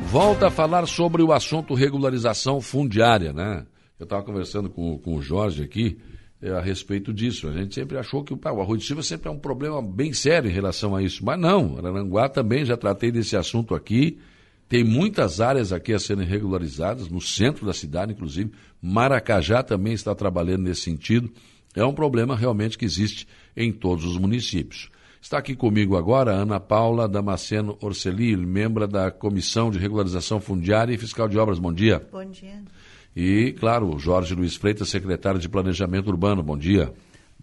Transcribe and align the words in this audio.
Volta 0.00 0.48
a 0.48 0.50
falar 0.50 0.86
sobre 0.86 1.22
o 1.22 1.32
assunto 1.32 1.74
regularização 1.74 2.60
fundiária, 2.60 3.32
né? 3.32 3.66
Eu 3.98 4.04
estava 4.04 4.22
conversando 4.22 4.68
com, 4.68 4.98
com 4.98 5.16
o 5.16 5.22
Jorge 5.22 5.62
aqui 5.62 5.98
é, 6.40 6.50
a 6.50 6.60
respeito 6.60 7.12
disso. 7.12 7.48
A 7.48 7.52
gente 7.52 7.74
sempre 7.74 7.96
achou 7.96 8.22
que 8.22 8.36
pá, 8.36 8.52
o 8.52 8.60
arroz 8.60 8.80
de 8.80 8.86
Silva 8.86 9.02
sempre 9.02 9.28
é 9.28 9.32
um 9.32 9.38
problema 9.38 9.80
bem 9.80 10.12
sério 10.12 10.50
em 10.50 10.52
relação 10.52 10.94
a 10.94 11.02
isso. 11.02 11.24
Mas 11.24 11.40
não, 11.40 11.78
Araranguá 11.78 12.28
também 12.28 12.64
já 12.64 12.76
tratei 12.76 13.10
desse 13.10 13.36
assunto 13.36 13.74
aqui. 13.74 14.18
Tem 14.68 14.84
muitas 14.84 15.40
áreas 15.40 15.72
aqui 15.72 15.92
a 15.92 15.98
serem 15.98 16.26
regularizadas, 16.26 17.08
no 17.08 17.20
centro 17.20 17.64
da 17.64 17.72
cidade, 17.72 18.12
inclusive. 18.12 18.52
Maracajá 18.82 19.62
também 19.62 19.94
está 19.94 20.14
trabalhando 20.14 20.62
nesse 20.62 20.82
sentido. 20.82 21.30
É 21.74 21.84
um 21.84 21.94
problema 21.94 22.36
realmente 22.36 22.76
que 22.76 22.84
existe 22.84 23.26
em 23.56 23.72
todos 23.72 24.04
os 24.04 24.18
municípios. 24.18 24.90
Está 25.26 25.38
aqui 25.38 25.56
comigo 25.56 25.96
agora 25.96 26.30
a 26.30 26.36
Ana 26.36 26.60
Paula 26.60 27.08
Damasceno 27.08 27.76
Orceli, 27.80 28.36
membro 28.36 28.86
da 28.86 29.10
Comissão 29.10 29.72
de 29.72 29.76
Regularização 29.76 30.40
Fundiária 30.40 30.94
e 30.94 30.96
Fiscal 30.96 31.28
de 31.28 31.36
Obras. 31.36 31.58
Bom 31.58 31.72
dia. 31.72 32.00
Bom 32.12 32.24
dia. 32.30 32.62
E, 33.16 33.52
claro, 33.58 33.98
Jorge 33.98 34.36
Luiz 34.36 34.54
Freitas, 34.54 34.88
secretário 34.88 35.40
de 35.40 35.48
Planejamento 35.48 36.06
Urbano. 36.10 36.44
Bom 36.44 36.56
dia. 36.56 36.92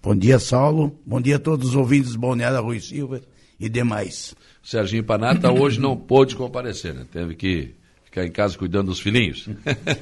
Bom 0.01 0.15
dia, 0.15 0.39
Saulo. 0.39 0.97
Bom 1.05 1.19
dia 1.19 1.35
a 1.35 1.39
todos 1.39 1.71
os 1.71 1.75
ouvintes 1.75 2.15
Balneário 2.15 2.61
Rui 2.61 2.79
Silva 2.79 3.19
e 3.59 3.67
demais. 3.67 4.33
Serginho 4.63 5.03
Panata 5.03 5.51
hoje 5.51 5.77
não 5.77 5.97
pôde 5.97 6.37
comparecer, 6.37 6.93
né? 6.93 7.05
Teve 7.11 7.35
que 7.35 7.75
ficar 8.05 8.25
em 8.25 8.31
casa 8.31 8.57
cuidando 8.57 8.87
dos 8.87 8.99
filhinhos. 8.99 9.49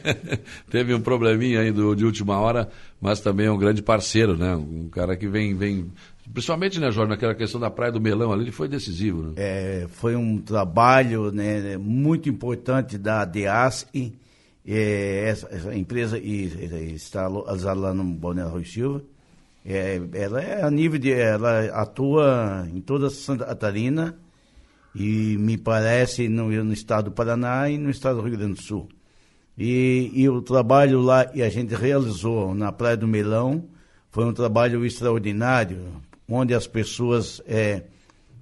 Teve 0.69 0.93
um 0.93 0.99
probleminha 0.99 1.61
aí 1.61 1.71
do, 1.71 1.95
de 1.95 2.05
última 2.05 2.37
hora, 2.37 2.69
mas 2.99 3.21
também 3.21 3.47
é 3.47 3.51
um 3.51 3.57
grande 3.57 3.81
parceiro, 3.81 4.37
né? 4.37 4.53
Um 4.55 4.89
cara 4.89 5.15
que 5.15 5.27
vem, 5.27 5.55
vem 5.55 5.89
Principalmente, 6.31 6.79
né, 6.79 6.91
Jorge, 6.91 7.09
naquela 7.09 7.35
questão 7.35 7.59
da 7.59 7.69
Praia 7.69 7.91
do 7.91 7.99
Melão 7.99 8.31
ali, 8.31 8.43
ele 8.43 8.51
foi 8.51 8.67
decisivo, 8.67 9.23
né? 9.23 9.33
É, 9.37 9.87
foi 9.89 10.15
um 10.15 10.37
trabalho 10.37 11.31
né, 11.31 11.77
muito 11.77 12.29
importante 12.29 12.97
da 12.97 13.25
DEASC, 13.25 14.13
é, 14.65 15.25
essa, 15.27 15.47
essa, 15.51 15.75
empresa 15.75 16.19
está 16.19 17.27
localizada 17.27 17.79
lá 17.79 17.93
no 17.93 18.03
Balneário 18.03 18.53
Rui 18.53 18.65
Silva. 18.65 19.01
É, 19.65 19.99
ela 20.13 20.41
é 20.41 20.63
a 20.63 20.71
nível 20.71 20.99
de. 20.99 21.11
Ela 21.11 21.65
atua 21.73 22.67
em 22.73 22.79
toda 22.81 23.09
Santa 23.09 23.45
Catarina 23.45 24.15
e 24.95 25.37
me 25.37 25.57
parece 25.57 26.27
no, 26.27 26.49
no 26.63 26.73
estado 26.73 27.05
do 27.05 27.11
Paraná 27.11 27.69
e 27.69 27.77
no 27.77 27.89
estado 27.89 28.17
do 28.17 28.27
Rio 28.27 28.37
Grande 28.37 28.53
do 28.53 28.61
Sul. 28.61 28.89
E, 29.57 30.11
e 30.13 30.29
o 30.29 30.41
trabalho 30.41 31.01
lá 31.01 31.29
e 31.33 31.41
a 31.41 31.49
gente 31.49 31.75
realizou 31.75 32.53
na 32.55 32.71
Praia 32.71 32.97
do 32.97 33.07
Melão 33.07 33.65
foi 34.09 34.25
um 34.25 34.33
trabalho 34.33 34.85
extraordinário, 34.85 36.01
onde 36.33 36.53
as 36.53 36.67
pessoas 36.67 37.41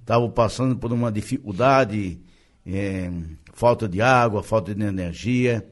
estavam 0.00 0.28
é, 0.28 0.32
passando 0.32 0.76
por 0.76 0.92
uma 0.92 1.10
dificuldade, 1.10 2.20
é, 2.66 3.10
falta 3.52 3.88
de 3.88 4.00
água, 4.00 4.42
falta 4.42 4.74
de 4.74 4.82
energia. 4.82 5.66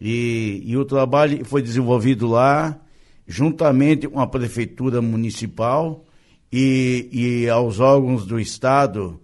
E, 0.00 0.62
e 0.64 0.76
o 0.76 0.84
trabalho 0.84 1.44
foi 1.44 1.62
desenvolvido 1.62 2.26
lá, 2.26 2.80
juntamente 3.26 4.08
com 4.08 4.18
a 4.18 4.26
Prefeitura 4.26 5.02
Municipal 5.02 6.04
e, 6.50 7.08
e 7.12 7.48
aos 7.48 7.78
órgãos 7.78 8.26
do 8.26 8.40
Estado, 8.40 9.20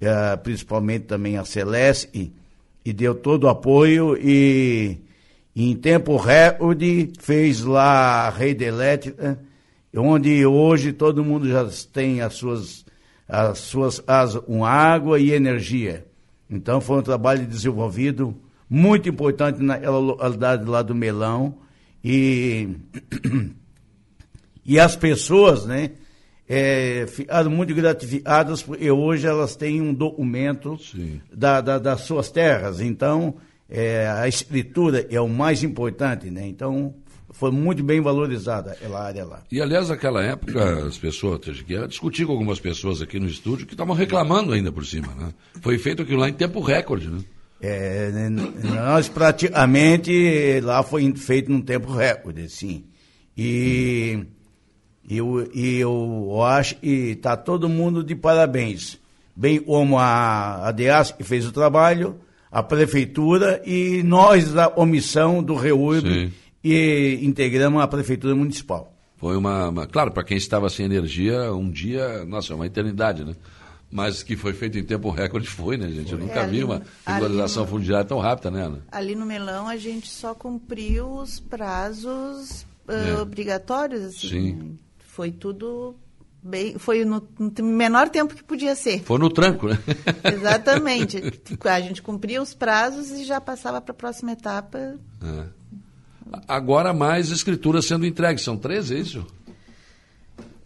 eh, 0.00 0.36
principalmente 0.36 1.06
também 1.06 1.36
a 1.36 1.44
Celeste, 1.44 2.32
e 2.84 2.92
deu 2.92 3.14
todo 3.14 3.44
o 3.44 3.48
apoio 3.48 4.16
e 4.16 4.98
em 5.56 5.74
tempo 5.74 6.16
recorde 6.16 7.10
fez 7.18 7.62
lá 7.64 8.28
a 8.28 8.30
rede 8.30 8.64
elétrica, 8.64 9.40
onde 9.98 10.44
hoje 10.46 10.92
todo 10.92 11.24
mundo 11.24 11.48
já 11.48 11.68
tem 11.92 12.20
as 12.20 12.34
suas, 12.34 12.84
as 13.28 13.58
suas 13.58 14.02
as, 14.06 14.36
um 14.48 14.64
água 14.64 15.18
e 15.18 15.32
energia. 15.32 16.06
Então 16.50 16.80
foi 16.80 16.98
um 16.98 17.02
trabalho 17.02 17.46
desenvolvido 17.46 18.34
muito 18.68 19.08
importante 19.08 19.62
naquela 19.62 19.98
localidade 19.98 20.64
lá 20.64 20.82
do 20.82 20.94
Melão. 20.94 21.58
E, 22.04 22.68
e 24.64 24.78
as 24.78 24.94
pessoas, 24.94 25.66
né, 25.66 25.92
é, 26.48 27.06
ficaram 27.06 27.50
muito 27.50 27.74
gratificadas, 27.74 28.62
porque 28.62 28.90
hoje 28.90 29.26
elas 29.26 29.54
têm 29.54 29.82
um 29.82 29.92
documento 29.92 30.78
da, 31.32 31.60
da, 31.60 31.78
das 31.78 32.02
suas 32.02 32.30
terras. 32.30 32.80
Então, 32.80 33.36
é, 33.68 34.08
a 34.08 34.26
escritura 34.26 35.06
é 35.10 35.20
o 35.20 35.28
mais 35.28 35.62
importante, 35.62 36.30
né? 36.30 36.46
Então, 36.46 36.94
foi 37.30 37.50
muito 37.50 37.82
bem 37.82 38.00
valorizada 38.00 38.72
aquela 38.72 39.02
área 39.02 39.24
lá. 39.24 39.42
E, 39.50 39.60
aliás, 39.60 39.88
naquela 39.88 40.22
época, 40.22 40.86
as 40.86 40.96
pessoas, 40.96 41.40
eu 41.68 41.86
discuti 41.86 42.24
com 42.24 42.32
algumas 42.32 42.58
pessoas 42.58 43.02
aqui 43.02 43.20
no 43.20 43.28
estúdio 43.28 43.66
que 43.66 43.74
estavam 43.74 43.94
reclamando 43.94 44.52
ainda 44.52 44.72
por 44.72 44.84
cima, 44.84 45.14
né? 45.14 45.32
Foi 45.60 45.78
feito 45.78 46.02
aquilo 46.02 46.20
lá 46.20 46.28
em 46.28 46.32
tempo 46.32 46.60
recorde, 46.60 47.08
né? 47.08 47.20
É, 47.60 48.10
né, 48.10 48.30
nós 48.30 49.08
praticamente 49.08 50.60
lá 50.62 50.82
foi 50.82 51.12
feito 51.14 51.50
num 51.50 51.60
tempo 51.60 51.92
recorde, 51.92 52.48
sim. 52.48 52.84
E, 53.36 54.24
eu, 55.08 55.48
e 55.52 55.78
eu 55.78 56.42
acho 56.42 56.76
que 56.76 57.10
está 57.10 57.36
todo 57.36 57.68
mundo 57.68 58.02
de 58.02 58.14
parabéns. 58.14 58.98
Bem 59.34 59.60
como 59.60 59.98
a, 59.98 60.68
a 60.68 60.72
DEAS 60.72 61.12
que 61.12 61.22
fez 61.22 61.46
o 61.46 61.52
trabalho, 61.52 62.16
a 62.50 62.62
prefeitura 62.62 63.62
e 63.64 64.02
nós 64.02 64.52
da 64.52 64.68
omissão 64.74 65.42
do 65.42 65.54
REURB 65.54 66.32
e 66.72 67.24
integramos 67.24 67.82
a 67.82 67.88
prefeitura 67.88 68.34
municipal. 68.34 68.92
Foi 69.16 69.36
uma, 69.36 69.68
uma 69.68 69.86
claro, 69.86 70.12
para 70.12 70.22
quem 70.22 70.36
estava 70.36 70.68
sem 70.70 70.86
energia, 70.86 71.52
um 71.52 71.68
dia, 71.70 72.24
nossa, 72.24 72.52
é 72.52 72.56
uma 72.56 72.66
eternidade, 72.66 73.24
né? 73.24 73.34
Mas 73.90 74.22
que 74.22 74.36
foi 74.36 74.52
feito 74.52 74.78
em 74.78 74.84
tempo 74.84 75.10
recorde 75.10 75.48
foi, 75.48 75.76
né, 75.76 75.88
gente? 75.88 76.12
Eu 76.12 76.18
nunca 76.18 76.40
é, 76.40 76.46
vi 76.46 76.62
uma 76.62 76.82
regularização 77.06 77.64
no, 77.64 77.70
fundiária 77.70 78.04
tão 78.04 78.18
rápida, 78.18 78.50
né, 78.50 78.66
Ana? 78.66 78.82
Ali 78.92 79.14
no 79.14 79.24
Melão 79.24 79.66
a 79.66 79.76
gente 79.76 80.08
só 80.08 80.34
cumpriu 80.34 81.10
os 81.10 81.40
prazos 81.40 82.66
uh, 82.86 82.92
é. 82.92 83.20
obrigatórios, 83.20 84.04
assim. 84.04 84.28
Sim. 84.28 84.78
Foi 84.98 85.32
tudo 85.32 85.96
bem. 86.42 86.78
Foi 86.78 87.04
no, 87.04 87.26
no, 87.38 87.64
menor 87.64 88.10
tempo 88.10 88.34
que 88.34 88.44
podia 88.44 88.74
ser. 88.76 89.02
Foi 89.02 89.18
no 89.18 89.30
tranco, 89.30 89.68
né? 89.68 89.78
Exatamente. 90.32 91.22
a 91.64 91.80
gente 91.80 92.02
cumpria 92.02 92.42
os 92.42 92.54
prazos 92.54 93.10
e 93.10 93.24
já 93.24 93.40
passava 93.40 93.80
para 93.80 93.92
a 93.92 93.96
próxima 93.96 94.32
etapa. 94.32 94.78
É. 94.78 95.57
Agora 96.46 96.92
mais 96.92 97.30
escrituras 97.30 97.86
sendo 97.86 98.06
entregues. 98.06 98.42
São 98.42 98.56
três, 98.56 98.90
é 98.90 98.98
isso? 98.98 99.26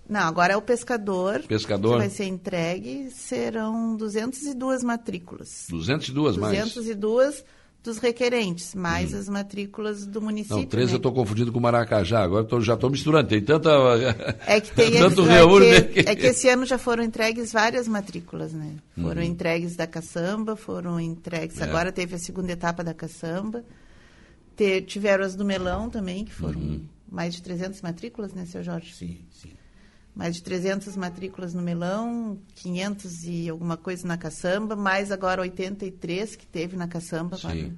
Não, 0.09 0.21
agora 0.21 0.53
é 0.53 0.57
o 0.57 0.63
pescador. 0.63 1.43
Pescador. 1.49 1.95
Que 1.95 1.99
vai 1.99 2.11
ser 2.11 2.27
entregue. 2.27 3.11
Serão 3.11 3.97
202 3.97 4.83
matrículas. 4.83 5.67
202 5.71 6.37
mais? 6.37 6.59
202 6.59 7.45
dos 7.83 7.99
requerentes, 7.99 8.75
mais 8.75 9.13
hum. 9.13 9.19
as 9.19 9.29
matrículas 9.29 10.07
do 10.07 10.21
município. 10.23 10.59
Não, 10.59 10.65
13 10.65 10.87
né? 10.87 10.93
eu 10.93 10.97
estou 10.99 11.13
confundindo 11.13 11.51
com 11.51 11.59
Maracajá, 11.59 12.23
agora 12.23 12.45
tô, 12.45 12.61
já 12.61 12.75
estou 12.75 12.89
misturando, 12.89 13.29
tem 13.29 13.43
tanta... 13.43 13.71
É 14.47 14.61
que 14.61 14.73
tem... 14.73 14.93
tanto 15.03 15.29
é, 15.29 15.83
que, 15.83 16.01
é 16.01 16.15
que 16.15 16.27
esse 16.27 16.49
ano 16.49 16.65
já 16.65 16.79
foram 16.79 17.03
entregues 17.03 17.53
várias 17.53 17.89
matrículas, 17.89 18.53
né? 18.53 18.75
Foram 18.95 19.21
uhum. 19.23 19.29
entregues 19.29 19.75
da 19.75 19.87
caçamba, 19.87 20.55
foram 20.55 21.01
entregues... 21.01 21.61
É. 21.61 21.65
Agora 21.65 21.91
teve 21.91 22.15
a 22.15 22.19
segunda 22.19 22.53
etapa 22.53 22.85
da 22.85 22.95
caçamba, 22.95 23.65
Te, 24.63 24.83
tiveram 24.83 25.25
as 25.25 25.35
do 25.35 25.45
melão 25.45 25.91
também, 25.91 26.25
que 26.25 26.33
foram 26.33 26.61
uhum. 26.61 26.85
mais 27.11 27.35
de 27.35 27.43
300 27.43 27.83
matrículas, 27.83 28.33
né, 28.33 28.45
seu 28.47 28.63
Jorge? 28.63 28.95
Sim, 28.95 29.19
sim 29.31 29.51
mais 30.15 30.37
de 30.37 30.43
300 30.43 30.95
matrículas 30.97 31.55
no 31.55 31.63
melão, 31.63 32.39
500 32.57 33.25
e 33.25 33.49
alguma 33.49 33.79
coisa 33.79 34.07
na 34.07 34.19
caçamba, 34.19 34.77
mais 34.77 35.11
agora 35.11 35.41
83 35.41 36.37
que 36.37 36.47
teve 36.47 36.77
na 36.77 36.87
caçamba. 36.87 37.37
Sim. 37.39 37.75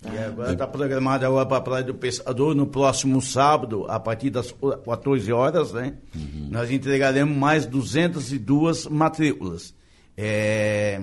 Tá. 0.00 0.14
E 0.14 0.18
agora 0.18 0.52
está 0.52 0.66
programado 0.66 1.26
agora 1.26 1.46
para 1.46 1.56
a 1.56 1.60
Praia 1.60 1.84
do 1.84 1.94
Pescador 1.94 2.54
no 2.54 2.66
próximo 2.66 3.20
sábado, 3.20 3.84
a 3.88 3.98
partir 3.98 4.30
das 4.30 4.52
14 4.84 5.32
horas, 5.32 5.72
né? 5.72 5.94
Uhum. 6.14 6.48
Nós 6.50 6.70
entregaremos 6.70 7.36
mais 7.36 7.66
202 7.66 8.86
matrículas. 8.86 9.74
É, 10.16 11.02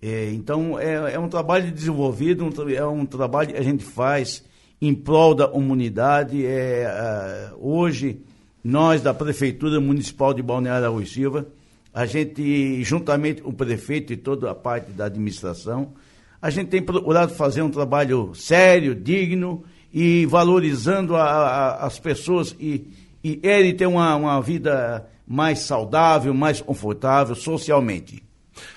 é, 0.00 0.30
então, 0.32 0.78
é, 0.78 1.14
é, 1.14 1.18
um 1.18 1.28
trabalho 1.28 1.72
desenvolvido, 1.72 2.44
um, 2.44 2.70
é 2.70 2.86
um 2.86 3.04
trabalho 3.04 3.48
que 3.48 3.56
a 3.56 3.62
gente 3.62 3.82
faz 3.82 4.44
em 4.80 4.94
prol 4.94 5.34
da 5.34 5.48
comunidade. 5.48 6.46
É, 6.46 7.52
uh, 7.52 7.68
hoje, 7.68 8.20
nós, 8.62 9.02
da 9.02 9.12
Prefeitura 9.12 9.80
Municipal 9.80 10.32
de 10.32 10.42
Balneário 10.42 10.92
Rui 10.92 11.04
Silva, 11.04 11.46
a 11.92 12.06
gente, 12.06 12.82
juntamente 12.84 13.42
com 13.42 13.50
o 13.50 13.52
prefeito 13.52 14.12
e 14.12 14.16
toda 14.16 14.50
a 14.50 14.54
parte 14.54 14.92
da 14.92 15.06
administração, 15.06 15.94
a 16.40 16.48
gente 16.48 16.68
tem 16.68 16.80
procurado 16.80 17.34
fazer 17.34 17.62
um 17.62 17.70
trabalho 17.70 18.32
sério, 18.34 18.94
digno 18.94 19.64
e 19.92 20.24
valorizando 20.26 21.16
a, 21.16 21.24
a, 21.24 21.86
as 21.86 21.98
pessoas 21.98 22.54
e, 22.60 22.86
e 23.24 23.40
ele 23.42 23.72
ter 23.72 23.86
uma, 23.86 24.14
uma 24.14 24.40
vida 24.40 25.08
mais 25.26 25.60
saudável, 25.60 26.32
mais 26.32 26.60
confortável 26.60 27.34
socialmente. 27.34 28.27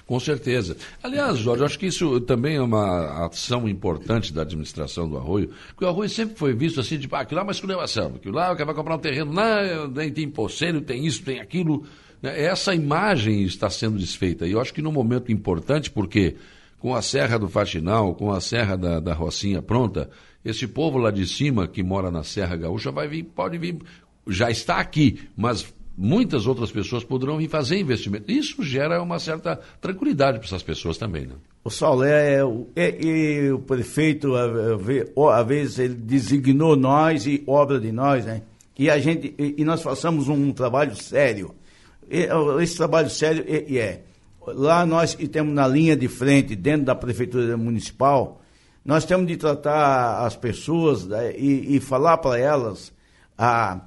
Com 0.06 0.19
certeza. 0.19 0.75
Aliás, 1.01 1.38
Jorge, 1.38 1.63
acho 1.63 1.80
que 1.80 1.88
isso 1.88 2.19
também 2.22 2.56
é 2.56 2.62
uma 2.62 3.25
ação 3.25 3.68
importante 3.68 4.33
da 4.33 4.42
administração 4.42 5.10
do 5.10 5.18
Arroio, 5.18 5.50
porque 5.69 5.86
o 5.86 5.88
Arroio 5.88 6.10
sempre 6.10 6.36
foi 6.36 6.54
visto 6.54 6.80
assim, 6.80 6.98
de, 6.98 7.07
ah, 7.12 7.19
aquilo 7.19 7.38
lá 7.38 7.42
é 7.42 7.45
uma 7.45 7.51
esculhambação, 7.51 8.13
aquilo 8.16 8.36
lá 8.36 8.54
vai 8.54 8.75
comprar 8.75 8.95
um 8.95 9.00
terreno, 9.00 9.31
lá 9.31 9.57
tem 9.94 10.25
imposto, 10.25 10.81
tem 10.81 11.06
isso, 11.06 11.24
tem 11.24 11.39
aquilo. 11.39 11.83
Né? 12.22 12.44
Essa 12.44 12.74
imagem 12.74 13.44
está 13.44 13.69
sendo 13.69 13.98
desfeita. 13.98 14.48
E 14.48 14.51
eu 14.51 14.62
acho 14.62 14.74
que 14.74 14.81
num 14.81 14.92
momento 14.92 15.31
importante, 15.31 15.89
porque 15.89 16.36
com 16.80 16.95
a 16.95 17.01
Serra 17.01 17.38
do 17.38 17.48
Faxinal, 17.48 18.16
com 18.16 18.31
a 18.31 18.42
Serra 18.42 18.75
da, 18.75 19.00
da 19.00 19.13
Rocinha 19.13 19.62
pronta, 19.62 20.10
esse 20.44 20.68
povo 20.68 20.98
lá 20.98 21.12
de 21.12 21.27
cima 21.27 21.68
que 21.68 21.84
mora 21.84 22.10
na 22.10 22.24
Serra 22.24 22.56
Gaúcha 22.56 22.92
vai 22.92 23.07
vir, 23.07 23.24
pode 23.24 23.57
vir, 23.57 23.77
já 24.27 24.50
está 24.50 24.77
aqui, 24.77 25.27
mas 25.38 25.74
muitas 25.98 26.48
outras 26.48 26.72
pessoas 26.72 27.04
poderão 27.04 27.38
vir 27.38 27.50
fazer 27.50 27.78
investimento. 27.78 28.32
Isso 28.32 28.64
gera 28.64 29.02
uma 29.02 29.20
certa 29.20 29.60
tranquilidade 29.80 30.40
para 30.40 30.48
essas 30.48 30.64
pessoas 30.64 30.98
também, 30.98 31.28
né? 31.28 31.36
O 31.64 31.70
Saulé, 31.70 32.40
é, 32.76 33.46
é, 33.46 33.54
o 33.54 33.60
prefeito, 33.60 34.34
às 34.36 35.48
vezes, 35.48 35.80
ele 35.80 35.94
designou 35.94 36.76
nós 36.76 37.28
e 37.28 37.44
obra 37.46 37.80
de 37.80 37.92
nós, 37.92 38.26
né? 38.26 38.42
E 38.78 38.90
a 38.90 38.98
gente, 38.98 39.36
e, 39.38 39.56
e 39.60 39.64
nós 39.64 39.82
façamos 39.82 40.28
um 40.28 40.52
trabalho 40.52 40.96
sério. 40.96 41.54
E, 42.10 42.28
esse 42.62 42.78
trabalho 42.78 43.10
sério 43.10 43.46
é, 43.48 43.78
é, 43.78 44.02
lá 44.48 44.86
nós 44.86 45.14
que 45.14 45.28
temos 45.28 45.54
na 45.54 45.68
linha 45.68 45.96
de 45.96 46.08
frente, 46.08 46.56
dentro 46.56 46.86
da 46.86 46.96
prefeitura 46.96 47.56
municipal, 47.56 48.42
nós 48.84 49.06
temos 49.06 49.28
de 49.28 49.38
tratar 49.38 50.26
as 50.26 50.36
pessoas 50.36 51.06
né, 51.06 51.34
e, 51.38 51.76
e 51.76 51.80
falar 51.80 52.18
para 52.18 52.40
elas 52.40 52.92
a 53.38 53.82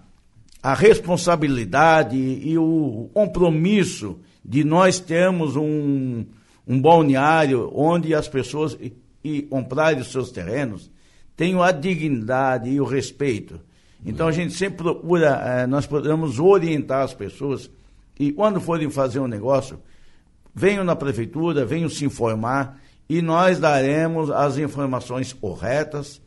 a 0.65 0.73
responsabilidade 0.73 2.17
e 2.17 2.57
o 2.57 3.11
compromisso 3.13 4.19
de 4.43 4.65
nós 4.65 4.99
termos 4.99 5.57
um, 5.57 6.25
um 6.67 6.81
balneário 6.81 7.71
onde 7.75 8.15
as 8.15 8.29
pessoas 8.29 8.75
e, 8.81 8.97
e 9.23 9.43
comprarem 9.43 10.01
os 10.01 10.11
seus 10.11 10.31
terrenos 10.31 10.91
tenham 11.37 11.63
a 11.63 11.71
dignidade 11.71 12.71
e 12.71 12.81
o 12.81 12.85
respeito. 12.87 13.61
Então 14.07 14.27
a 14.27 14.33
gente 14.33 14.55
sempre 14.55 14.79
procura, 14.79 15.43
eh, 15.45 15.67
nós 15.67 15.87
podemos 15.87 16.39
orientar 16.39 17.03
as 17.03 17.13
pessoas 17.13 17.71
e 18.19 18.33
quando 18.33 18.59
forem 18.59 18.89
fazer 18.89 19.19
um 19.19 19.29
negócio, 19.29 19.79
venham 20.55 20.83
na 20.83 20.97
prefeitura, 20.97 21.67
venham 21.67 21.91
se 21.91 22.07
informar 22.07 22.81
e 23.07 23.21
nós 23.21 23.59
daremos 23.59 24.31
as 24.31 24.57
informações 24.57 25.31
corretas 25.31 26.23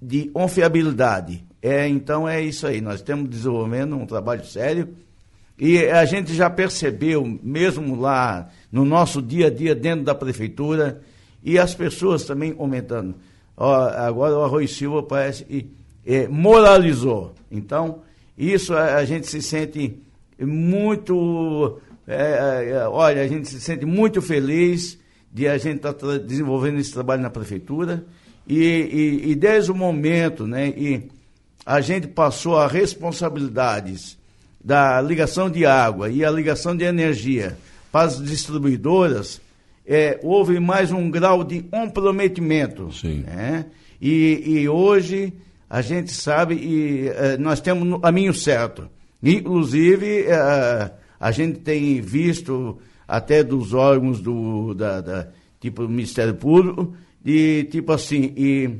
de 0.00 0.26
confiabilidade. 0.26 1.44
É, 1.62 1.86
então 1.86 2.28
é 2.28 2.42
isso 2.42 2.66
aí, 2.66 2.80
nós 2.80 2.96
estamos 2.96 3.30
desenvolvendo 3.30 3.94
um 3.94 4.04
trabalho 4.04 4.44
sério 4.44 4.88
e 5.56 5.86
a 5.86 6.04
gente 6.04 6.34
já 6.34 6.50
percebeu, 6.50 7.38
mesmo 7.40 7.94
lá 7.94 8.50
no 8.70 8.84
nosso 8.84 9.22
dia 9.22 9.46
a 9.46 9.50
dia 9.50 9.76
dentro 9.76 10.04
da 10.04 10.12
prefeitura, 10.12 11.00
e 11.40 11.56
as 11.56 11.72
pessoas 11.72 12.24
também 12.24 12.52
aumentando. 12.58 13.14
Ó, 13.56 13.72
agora 13.72 14.36
o 14.36 14.42
Arroio 14.42 14.66
Silva 14.66 15.04
parece 15.04 15.44
que 15.44 15.70
é, 16.04 16.26
moralizou. 16.26 17.32
Então, 17.48 18.00
isso 18.36 18.74
a, 18.74 18.96
a, 18.96 19.04
gente 19.04 19.28
se 19.28 19.40
sente 19.40 20.00
muito. 20.40 21.80
É, 22.08 22.72
é, 22.72 22.88
olha, 22.88 23.22
a 23.22 23.28
gente 23.28 23.48
se 23.48 23.60
sente 23.60 23.86
muito 23.86 24.20
feliz 24.20 24.98
de 25.32 25.46
a 25.46 25.56
gente 25.58 25.76
estar 25.76 25.92
tá 25.92 26.18
desenvolvendo 26.18 26.78
esse 26.80 26.92
trabalho 26.92 27.22
na 27.22 27.30
prefeitura. 27.30 28.04
E, 28.48 28.58
e, 28.58 29.30
e 29.30 29.34
desde 29.36 29.70
o 29.70 29.74
momento, 29.76 30.44
né? 30.44 30.68
E, 30.70 31.08
a 31.64 31.80
gente 31.80 32.08
passou 32.08 32.58
a 32.58 32.66
responsabilidades 32.66 34.18
da 34.62 35.00
ligação 35.00 35.50
de 35.50 35.66
água 35.66 36.08
e 36.08 36.24
a 36.24 36.30
ligação 36.30 36.76
de 36.76 36.84
energia 36.84 37.56
para 37.90 38.06
as 38.06 38.22
distribuidoras, 38.22 39.40
é, 39.86 40.18
houve 40.22 40.58
mais 40.58 40.90
um 40.92 41.10
grau 41.10 41.44
de 41.44 41.60
comprometimento. 41.62 42.92
Sim. 42.92 43.24
Né? 43.26 43.66
E, 44.00 44.42
e 44.46 44.68
hoje 44.68 45.32
a 45.68 45.82
gente 45.82 46.12
sabe 46.12 46.54
e 46.54 47.08
é, 47.08 47.36
nós 47.36 47.60
temos 47.60 47.90
o 47.92 47.98
caminho 47.98 48.32
certo. 48.32 48.88
Inclusive, 49.22 50.22
é, 50.22 50.90
a 51.20 51.30
gente 51.30 51.60
tem 51.60 52.00
visto 52.00 52.78
até 53.06 53.42
dos 53.42 53.74
órgãos 53.74 54.20
do 54.20 54.74
da, 54.74 55.00
da 55.00 55.28
tipo 55.60 55.86
Ministério 55.88 56.34
Público, 56.34 56.94
de 57.24 57.64
tipo 57.64 57.92
assim, 57.92 58.32
e 58.36 58.70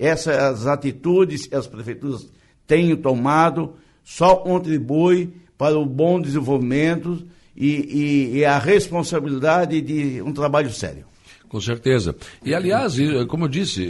essas 0.00 0.66
atitudes 0.66 1.46
que 1.46 1.54
as 1.54 1.66
prefeituras 1.66 2.26
têm 2.66 2.96
tomado 2.96 3.74
só 4.02 4.34
contribui 4.36 5.34
para 5.58 5.78
o 5.78 5.84
bom 5.84 6.18
desenvolvimento 6.18 7.26
e, 7.54 7.68
e, 7.68 8.38
e 8.38 8.44
a 8.46 8.58
responsabilidade 8.58 9.78
de 9.82 10.22
um 10.22 10.32
trabalho 10.32 10.72
sério. 10.72 11.09
Com 11.50 11.60
certeza. 11.60 12.14
E, 12.44 12.54
aliás, 12.54 12.94
como 13.26 13.46
eu 13.46 13.48
disse, 13.48 13.84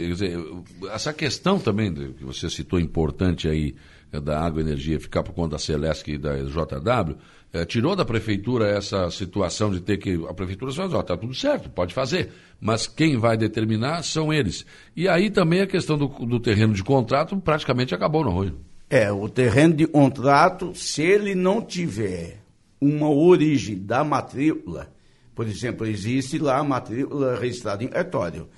essa 0.91 1.13
questão 1.13 1.59
também 1.59 1.93
que 1.93 2.25
você 2.25 2.49
citou 2.49 2.79
importante 2.79 3.47
aí 3.47 3.75
é, 4.11 4.19
da 4.19 4.43
água 4.43 4.59
e 4.59 4.65
energia 4.65 4.99
ficar 4.99 5.21
por 5.21 5.31
conta 5.31 5.51
da 5.51 5.59
Celesc 5.59 6.09
e 6.11 6.17
da 6.17 6.37
JW, 6.37 7.15
é, 7.53 7.63
tirou 7.63 7.95
da 7.95 8.03
prefeitura 8.03 8.67
essa 8.67 9.11
situação 9.11 9.69
de 9.69 9.79
ter 9.79 9.97
que. 9.97 10.19
A 10.27 10.33
prefeitura 10.33 10.73
fala, 10.73 10.97
ó, 10.97 11.01
está 11.01 11.15
tudo 11.15 11.35
certo, 11.35 11.69
pode 11.69 11.93
fazer. 11.93 12.31
Mas 12.59 12.87
quem 12.87 13.15
vai 13.15 13.37
determinar 13.37 14.01
são 14.01 14.33
eles. 14.33 14.65
E 14.95 15.07
aí 15.07 15.29
também 15.29 15.61
a 15.61 15.67
questão 15.67 15.99
do, 15.99 16.07
do 16.07 16.39
terreno 16.39 16.73
de 16.73 16.83
contrato 16.83 17.37
praticamente 17.37 17.93
acabou 17.93 18.23
no 18.23 18.31
Arroio. 18.31 18.57
É, 18.89 19.11
o 19.11 19.29
terreno 19.29 19.75
de 19.75 19.85
contrato, 19.85 20.73
se 20.73 21.03
ele 21.03 21.35
não 21.35 21.61
tiver 21.61 22.39
uma 22.81 23.09
origem 23.11 23.77
da 23.77 24.03
matrícula, 24.03 24.89
por 25.35 25.47
exemplo, 25.47 25.85
existe 25.85 26.37
lá 26.37 26.57
a 26.57 26.63
matrícula 26.63 27.39
registrada 27.39 27.83
em 27.83 27.87
cartório 27.87 28.49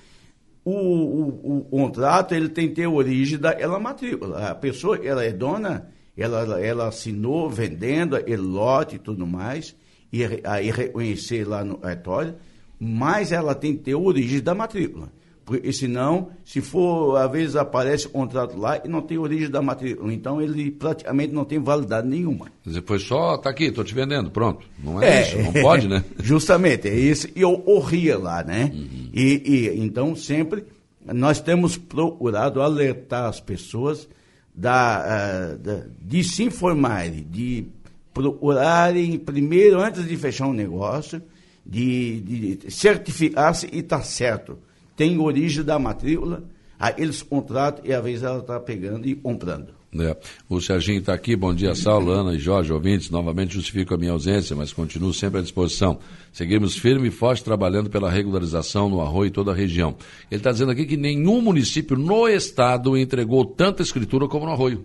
o, 0.64 0.72
o, 0.72 1.58
o, 1.58 1.64
contrato 1.64 2.34
ele 2.34 2.48
tem 2.48 2.68
que 2.68 2.74
ter 2.74 2.86
origem 2.86 3.38
daquela 3.38 3.78
matrícula. 3.78 4.48
A 4.48 4.54
pessoa, 4.54 4.98
ela 5.04 5.22
é 5.22 5.30
dona, 5.30 5.90
ela, 6.16 6.60
ela 6.60 6.88
assinou 6.88 7.50
vendendo 7.50 8.16
ele 8.16 8.36
lote 8.36 8.96
e 8.96 8.98
tudo 8.98 9.26
mais, 9.26 9.76
e 10.10 10.22
aí 10.44 10.70
reconhecer 10.70 11.46
lá 11.46 11.62
no 11.62 11.76
cartório, 11.76 12.36
mas 12.80 13.30
ela 13.30 13.54
tem 13.54 13.76
que 13.76 13.82
ter 13.82 13.94
origem 13.94 14.40
da 14.40 14.54
matrícula. 14.54 15.12
Porque 15.44 15.70
senão, 15.72 16.30
se 16.42 16.62
for, 16.62 17.16
às 17.16 17.30
vezes 17.30 17.54
aparece 17.54 18.06
o 18.06 18.10
contrato 18.10 18.56
lá 18.56 18.80
e 18.82 18.88
não 18.88 19.02
tem 19.02 19.18
origem 19.18 19.50
da 19.50 19.60
matrícula. 19.60 20.12
Então 20.12 20.40
ele 20.40 20.70
praticamente 20.70 21.34
não 21.34 21.44
tem 21.44 21.58
validade 21.58 22.08
nenhuma. 22.08 22.50
Foi 22.86 22.98
só, 22.98 23.36
tá 23.36 23.50
aqui, 23.50 23.64
estou 23.64 23.84
te 23.84 23.94
vendendo, 23.94 24.30
pronto. 24.30 24.66
Não 24.82 25.02
é, 25.02 25.18
é, 25.18 25.22
isso, 25.22 25.38
não 25.38 25.52
pode, 25.52 25.86
né? 25.86 26.02
Justamente, 26.18 26.88
é 26.88 26.94
isso. 26.94 27.28
E 27.36 27.42
eu 27.42 27.58
corria 27.58 28.18
lá, 28.18 28.42
né? 28.42 28.70
Uhum. 28.72 29.10
E, 29.12 29.42
e, 29.44 29.84
então 29.84 30.16
sempre 30.16 30.64
nós 31.04 31.40
temos 31.40 31.76
procurado 31.76 32.62
alertar 32.62 33.26
as 33.26 33.38
pessoas 33.38 34.08
da, 34.54 35.52
uh, 35.52 35.58
da, 35.58 35.82
de 36.00 36.24
se 36.24 36.42
informarem, 36.42 37.26
de 37.28 37.66
procurarem 38.14 39.18
primeiro, 39.18 39.78
antes 39.78 40.08
de 40.08 40.16
fechar 40.16 40.46
um 40.46 40.54
negócio, 40.54 41.20
de, 41.66 42.20
de 42.20 42.70
certificar-se 42.70 43.68
e 43.70 43.80
estar 43.80 43.98
tá 43.98 44.02
certo 44.02 44.58
tem 44.96 45.18
origem 45.18 45.64
da 45.64 45.78
matrícula, 45.78 46.44
aí 46.78 46.94
eles 46.98 47.22
contratam 47.22 47.84
e 47.84 47.92
às 47.92 48.02
vezes 48.02 48.22
ela 48.22 48.38
está 48.38 48.58
pegando 48.60 49.06
e 49.06 49.14
comprando. 49.14 49.74
É. 50.00 50.16
O 50.48 50.60
Serginho 50.60 50.98
está 50.98 51.14
aqui, 51.14 51.36
bom 51.36 51.54
dia, 51.54 51.72
Saulo, 51.74 52.10
Ana 52.10 52.34
e 52.34 52.38
Jorge, 52.38 52.72
ouvintes. 52.72 53.10
Novamente 53.10 53.54
justifico 53.54 53.94
a 53.94 53.96
minha 53.96 54.10
ausência, 54.10 54.56
mas 54.56 54.72
continuo 54.72 55.14
sempre 55.14 55.38
à 55.38 55.42
disposição. 55.42 56.00
Seguimos 56.32 56.76
firme 56.76 57.08
e 57.08 57.10
forte 57.12 57.44
trabalhando 57.44 57.88
pela 57.88 58.10
regularização 58.10 58.88
no 58.88 59.00
Arroio 59.00 59.28
e 59.28 59.30
toda 59.30 59.52
a 59.52 59.54
região. 59.54 59.96
Ele 60.30 60.40
está 60.40 60.50
dizendo 60.50 60.72
aqui 60.72 60.84
que 60.84 60.96
nenhum 60.96 61.40
município 61.40 61.96
no 61.96 62.26
estado 62.26 62.96
entregou 62.96 63.44
tanta 63.44 63.82
escritura 63.82 64.26
como 64.26 64.46
no 64.46 64.52
Arroio. 64.52 64.84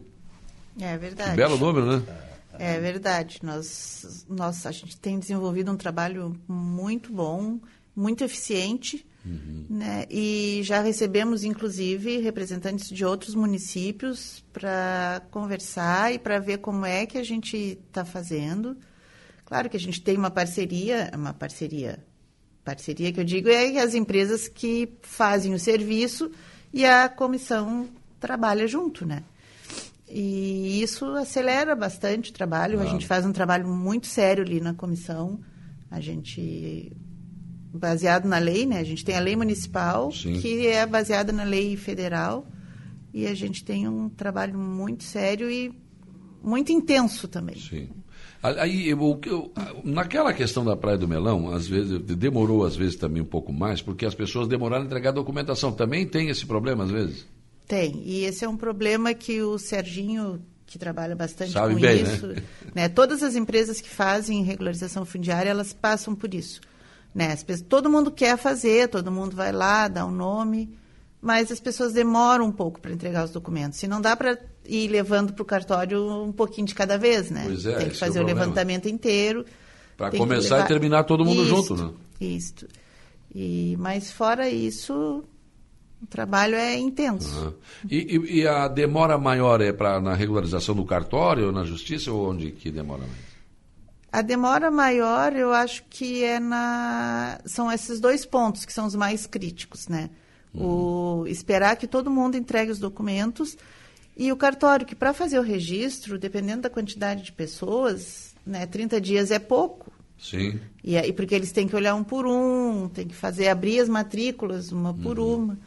É 0.80 0.96
verdade. 0.96 1.32
Que 1.32 1.38
belo 1.38 1.58
número, 1.58 1.86
né? 1.88 2.04
É 2.60 2.80
verdade. 2.80 3.40
Nós, 3.42 4.26
nós, 4.30 4.66
a 4.66 4.72
gente 4.72 4.98
tem 4.98 5.18
desenvolvido 5.18 5.72
um 5.72 5.78
trabalho 5.78 6.36
muito 6.48 7.12
bom, 7.12 7.58
muito 7.96 8.24
eficiente 8.24 9.06
Uhum. 9.26 9.66
Né? 9.70 10.06
E 10.10 10.62
já 10.64 10.82
recebemos, 10.82 11.44
inclusive, 11.44 12.18
representantes 12.18 12.90
de 12.90 13.04
outros 13.04 13.36
municípios 13.36 14.44
para 14.54 15.22
conversar 15.30 16.14
e 16.14 16.20
para 16.20 16.40
ver 16.40 16.60
como 16.60 16.86
é 16.86 17.06
que 17.06 17.18
a 17.18 17.24
gente 17.24 17.80
está 17.88 18.06
fazendo. 18.06 18.78
Claro 19.46 19.70
que 19.70 19.78
a 19.78 19.80
gente 19.80 20.02
tem 20.02 20.16
uma 20.18 20.32
parceria, 20.32 21.12
uma 21.14 21.34
parceria, 21.34 22.04
parceria 22.64 23.12
que 23.12 23.20
eu 23.20 23.24
digo 23.24 23.50
é 23.50 23.80
as 23.80 23.94
empresas 23.94 24.48
que 24.48 24.90
fazem 25.02 25.54
o 25.54 25.60
serviço 25.60 26.32
e 26.72 26.86
a 26.86 27.10
comissão 27.10 27.90
trabalha 28.20 28.68
junto, 28.68 29.06
né? 29.06 29.24
E 30.08 30.82
isso 30.82 31.06
acelera 31.16 31.76
bastante 31.76 32.32
o 32.32 32.34
trabalho. 32.34 32.80
A 32.80 32.86
gente 32.86 33.06
faz 33.06 33.26
um 33.26 33.32
trabalho 33.32 33.68
muito 33.68 34.08
sério 34.08 34.44
ali 34.44 34.60
na 34.60 34.74
comissão. 34.74 35.40
A 35.92 36.00
gente 36.00 36.92
baseado 37.74 38.26
na 38.26 38.38
lei, 38.38 38.66
né? 38.66 38.80
A 38.80 38.84
gente 38.84 39.06
tem 39.06 39.16
a 39.16 39.20
lei 39.20 39.36
municipal, 39.36 40.12
Sim. 40.12 40.40
que 40.40 40.68
é 40.68 40.86
baseada 40.86 41.32
na 41.32 41.44
lei 41.44 41.76
federal, 41.78 42.48
e 43.14 43.28
a 43.28 43.34
gente 43.34 43.64
tem 43.64 43.88
um 43.88 44.10
trabalho 44.10 44.58
muito 44.58 45.04
sério 45.04 45.50
e 45.50 45.72
muito 46.44 46.72
intenso 46.72 47.28
também. 47.28 47.58
Sim. 47.58 47.90
Aí, 48.42 48.88
eu, 48.88 49.20
eu, 49.26 49.52
naquela 49.84 50.34
questão 50.34 50.64
da 50.64 50.76
Praia 50.76 50.98
do 50.98 51.08
Melão, 51.08 51.52
às 51.52 51.68
vezes 51.68 52.00
demorou 52.00 52.64
às 52.64 52.76
vezes 52.76 52.96
também 52.96 53.22
um 53.22 53.26
pouco 53.26 53.52
mais, 53.52 53.82
porque 53.82 54.06
as 54.06 54.16
pessoas 54.16 54.48
demoraram 54.48 54.84
a 54.84 54.86
entregar 54.86 55.10
a 55.10 55.14
documentação. 55.14 55.74
Também 55.74 56.08
tem 56.08 56.30
esse 56.30 56.46
problema 56.46 56.86
às 56.86 56.92
vezes? 56.92 57.28
Tem. 57.68 58.02
E 58.06 58.24
esse 58.24 58.46
é 58.46 58.50
um 58.50 58.56
problema 58.56 59.14
que 59.14 59.42
o 59.42 59.58
Serginho, 59.58 60.42
que 60.66 60.80
trabalha 60.80 61.18
bastante 61.18 61.52
Sabe 61.52 61.74
com 61.74 61.82
bem, 61.82 62.02
isso, 62.02 62.28
né? 62.28 62.44
né? 62.74 62.90
Todas 62.90 63.22
as 63.24 63.36
empresas 63.36 63.82
que 63.82 63.90
fazem 63.90 64.42
regularização 64.42 65.04
fundiária, 65.04 65.50
elas 65.50 65.74
passam 65.74 66.16
por 66.16 66.34
isso 66.34 66.62
Né? 67.14 67.36
Pessoas, 67.36 67.62
todo 67.68 67.90
mundo 67.90 68.12
quer 68.12 68.38
fazer, 68.38 68.88
todo 68.88 69.12
mundo 69.12 69.36
vai 69.36 69.52
lá, 69.52 69.88
dá 69.88 70.06
um 70.06 70.12
nome, 70.12 70.70
mas 71.22 71.52
as 71.52 71.60
pessoas 71.60 71.94
demoram 71.94 72.46
um 72.46 72.52
pouco 72.52 72.80
para 72.80 72.92
entregar 72.92 73.26
os 73.26 73.32
documentos. 73.32 73.80
Se 73.80 73.88
não 73.88 74.00
dá 74.00 74.16
para 74.16 74.38
ir 74.66 74.88
levando 74.88 75.34
para 75.34 75.44
o 75.44 75.46
cartório 75.46 76.24
um 76.24 76.32
pouquinho 76.32 76.68
de 76.68 76.76
cada 76.76 76.98
vez, 76.98 77.30
né? 77.30 77.44
Pois 77.46 77.66
é, 77.66 77.76
Tem 77.78 77.90
que 77.90 77.98
fazer 77.98 78.20
é 78.20 78.22
o, 78.22 78.26
o 78.26 78.28
levantamento 78.28 78.88
inteiro. 78.88 79.46
Para 79.98 80.12
começar 80.12 80.56
levar... 80.56 80.66
e 80.66 80.68
terminar 80.68 81.04
todo 81.04 81.26
mundo 81.26 81.42
isto, 81.42 81.56
junto, 81.56 81.76
né? 81.76 81.92
Isso. 82.22 82.68
E, 83.34 83.76
mas 83.78 84.12
fora 84.12 84.50
isso, 84.50 85.24
o 86.02 86.08
trabalho 86.08 86.56
é 86.56 86.78
intenso. 86.78 87.38
Uhum. 87.38 87.54
E, 87.90 87.98
e, 87.98 88.40
e, 88.40 88.48
a 88.48 88.68
demora 88.68 89.18
maior 89.18 89.62
é 89.62 89.74
para 89.74 90.00
na 90.00 90.14
regularização 90.14 90.74
do 90.74 90.86
cartório 90.86 91.52
na 91.52 91.64
justiça 91.64 92.12
ou 92.12 92.30
onde 92.30 92.52
que 92.52 92.72
demora 92.72 93.02
mais? 93.02 93.29
A 94.12 94.22
demora 94.22 94.72
maior, 94.72 95.36
eu 95.36 95.54
acho 95.54 95.84
que 95.90 96.24
é 96.24 96.40
na 96.40 97.40
são 97.46 97.72
esses 97.72 98.00
dois 98.00 98.26
pontos 98.26 98.66
que 98.66 98.74
são 98.74 98.86
os 98.86 98.96
mais 98.96 99.28
críticos, 99.28 99.88
né? 99.88 100.10
Uhum. 100.54 101.22
O 101.22 101.28
esperar 101.28 101.76
que 101.76 101.88
todo 101.88 102.10
mundo 102.10 102.36
entregue 102.36 102.72
os 102.72 102.80
documentos 102.80 103.56
e 104.18 104.32
o 104.32 104.38
cartório 104.38 104.86
que 104.86 104.96
para 104.96 105.14
fazer 105.14 105.38
o 105.38 105.44
registro, 105.44 106.18
dependendo 106.18 106.64
da 106.64 106.70
quantidade 106.70 107.24
de 107.24 107.32
pessoas, 107.32 108.36
né, 108.46 108.66
30 108.66 109.00
dias 109.00 109.30
é 109.32 109.38
pouco. 109.38 109.92
Sim. 110.18 110.60
E 110.84 110.98
aí 110.98 111.14
porque 111.14 111.36
eles 111.36 111.52
têm 111.52 111.68
que 111.68 111.76
olhar 111.76 111.94
um 111.94 112.04
por 112.04 112.26
um, 112.26 112.90
tem 112.90 113.08
que 113.08 113.16
fazer 113.16 113.48
abrir 113.48 113.80
as 113.80 113.88
matrículas 113.88 114.72
uma 114.72 114.94
por 114.94 115.20
uhum. 115.20 115.36
uma. 115.36 115.60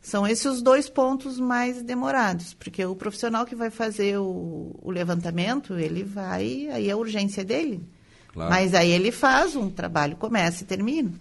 São 0.00 0.26
esses 0.26 0.46
os 0.46 0.62
dois 0.62 0.88
pontos 0.88 1.40
mais 1.40 1.82
demorados, 1.82 2.54
porque 2.54 2.84
o 2.84 2.94
profissional 2.94 3.44
que 3.44 3.54
vai 3.54 3.70
fazer 3.70 4.18
o, 4.18 4.74
o 4.80 4.90
levantamento, 4.90 5.74
ele 5.74 6.04
vai, 6.04 6.68
aí 6.70 6.88
é 6.88 6.92
a 6.92 6.96
urgência 6.96 7.44
dele. 7.44 7.82
Claro. 8.32 8.50
Mas 8.50 8.74
aí 8.74 8.90
ele 8.90 9.10
faz 9.10 9.56
um 9.56 9.68
trabalho, 9.68 10.16
começa 10.16 10.62
e 10.62 10.66
termina. 10.66 11.12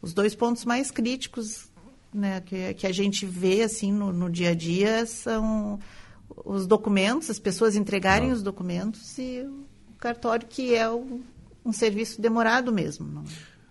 Os 0.00 0.14
dois 0.14 0.34
pontos 0.34 0.64
mais 0.64 0.90
críticos 0.90 1.70
né, 2.12 2.40
que, 2.40 2.74
que 2.74 2.86
a 2.86 2.92
gente 2.92 3.24
vê 3.24 3.62
assim 3.62 3.92
no, 3.92 4.12
no 4.12 4.30
dia 4.30 4.50
a 4.50 4.54
dia 4.54 5.06
são 5.06 5.78
os 6.44 6.66
documentos, 6.66 7.30
as 7.30 7.38
pessoas 7.38 7.76
entregarem 7.76 8.30
os 8.32 8.42
documentos 8.42 9.18
e 9.18 9.40
o 9.40 9.64
cartório, 9.98 10.46
que 10.46 10.74
é 10.74 10.88
o, 10.88 11.20
um 11.64 11.72
serviço 11.72 12.20
demorado 12.20 12.72
mesmo. 12.72 13.06
Não? 13.06 13.24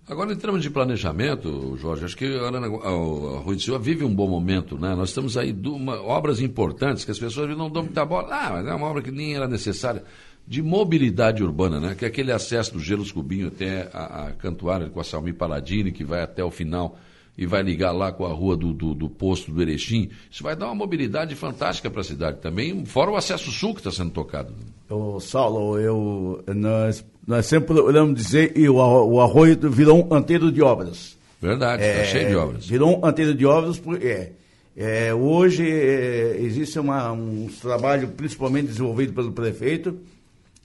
Agora, 0.08 0.34
em 0.34 0.36
termos 0.36 0.62
de 0.62 0.70
planejamento, 0.70 1.78
Jorge, 1.78 2.06
acho 2.06 2.18
que 2.18 2.26
a, 2.26 3.40
Rui 3.44 3.56
de 3.56 3.64
Silva 3.64 3.80
vive 3.80 4.04
um 4.04 4.14
bom 4.14 4.28
momento, 4.28 4.78
né? 4.78 4.96
Nós 4.96 5.10
estamos 5.10 5.38
aí 5.38 5.56
uma, 5.66 6.02
obras 6.02 6.42
importantes 6.42 7.06
que 7.06 7.12
as 7.12 7.20
pessoas 7.20 7.56
não 7.56 7.70
dão 7.70 7.84
muita 7.84 8.04
bola. 8.04 8.28
Ah, 8.32 8.50
mas 8.52 8.68
é 8.68 8.74
uma 8.74 8.88
obra 8.88 9.02
que 9.02 9.12
nem 9.12 9.36
era 9.36 9.48
necessária. 9.48 10.04
De 10.46 10.62
mobilidade 10.62 11.44
urbana, 11.44 11.80
né? 11.80 11.96
Que 11.96 12.04
é 12.04 12.08
aquele 12.08 12.32
acesso 12.32 12.74
do 12.74 12.80
Gelos 12.80 13.12
Cubinho 13.12 13.48
até 13.48 13.90
a, 13.94 14.26
a 14.26 14.32
Cantuária 14.32 14.90
com 14.90 15.00
a 15.00 15.04
Salmi 15.04 15.32
Paladini, 15.32 15.92
que 15.92 16.04
vai 16.04 16.24
até 16.24 16.44
o 16.44 16.50
final 16.50 16.98
e 17.42 17.46
vai 17.48 17.64
ligar 17.64 17.92
lá 17.92 18.12
com 18.12 18.24
a 18.24 18.32
rua 18.32 18.56
do, 18.56 18.72
do, 18.72 18.94
do 18.94 19.10
posto 19.10 19.52
do 19.52 19.60
Erechim. 19.64 20.12
Isso 20.30 20.44
vai 20.44 20.56
dar 20.56 20.68
uma 20.68 20.76
mobilidade 20.76 21.34
fantástica 21.34 21.90
para 21.90 22.02
a 22.02 22.04
cidade 22.04 22.38
também, 22.40 22.86
fora 22.86 23.10
o 23.10 23.16
acesso 23.16 23.50
sul 23.50 23.74
que 23.74 23.80
está 23.80 23.90
sendo 23.90 24.12
tocado. 24.12 24.54
Ô, 24.88 25.20
Saulo, 25.20 25.80
eu, 25.80 26.44
nós 26.56 27.04
nós 27.26 27.48
sempre 27.48 27.80
olhamos 27.80 28.14
dizer 28.14 28.56
e 28.56 28.70
o, 28.70 28.76
o 28.76 29.20
arroio 29.20 29.58
virou 29.72 30.08
um 30.08 30.14
anteiro 30.14 30.52
de 30.52 30.62
obras. 30.62 31.18
Verdade, 31.42 31.82
está 31.82 32.02
é, 32.02 32.06
cheio 32.06 32.30
de 32.30 32.36
obras. 32.36 32.68
Virou 32.68 33.00
um 33.00 33.04
anteiro 33.04 33.34
de 33.34 33.46
obras, 33.48 33.80
porque 33.80 34.06
é, 34.06 34.32
é, 34.78 35.12
hoje 35.12 35.68
é, 35.68 36.38
existe 36.42 36.78
uma, 36.78 37.12
um 37.12 37.50
trabalho 37.60 38.10
principalmente 38.10 38.68
desenvolvido 38.68 39.14
pelo 39.14 39.32
prefeito. 39.32 39.98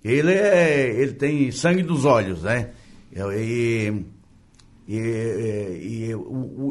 Ele, 0.04 0.33
é, 0.33 0.90
ele 0.90 1.14
tem 1.14 1.50
sangue 1.50 1.83
dos 1.83 2.04
olhos, 2.04 2.42
né? 2.42 2.68
E, 3.35 3.95
e, 4.88 6.14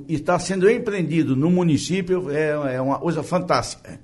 e 0.07 0.13
está 0.13 0.39
sendo 0.39 0.69
empreendido 0.69 1.35
no 1.35 1.49
município 1.51 2.29
é, 2.29 2.75
é 2.75 2.81
uma 2.81 2.97
coisa 2.97 3.21
fantástica. 3.21 3.99